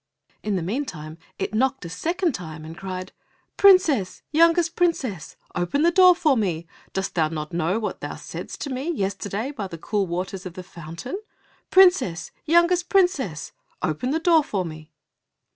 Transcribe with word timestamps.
In 0.41 0.55
the 0.55 0.63
meantime 0.63 1.19
it 1.37 1.53
knocked 1.53 1.85
a 1.85 1.89
second 1.89 2.31
time, 2.33 2.65
and 2.65 2.75
cried, 2.75 3.11
"Princess! 3.55 4.23
youngest 4.31 4.75
princess! 4.75 5.35
Open 5.53 5.83
the 5.83 5.91
door 5.91 6.15
for 6.15 6.35
me! 6.35 6.65
Dost 6.91 7.13
thou 7.13 7.27
not 7.27 7.53
know 7.53 7.77
what 7.77 8.01
thou 8.01 8.15
saidst 8.15 8.61
to 8.61 8.71
me 8.71 8.89
Yesterday 8.91 9.51
by 9.51 9.67
the 9.67 9.77
cool 9.77 10.07
waters 10.07 10.43
of 10.47 10.55
the 10.55 10.63
fountain? 10.63 11.19
Princess, 11.69 12.31
youngest 12.45 12.89
princess! 12.89 13.51
Open 13.83 14.09
the 14.09 14.17
door 14.17 14.43
for 14.43 14.65
me!" 14.65 14.89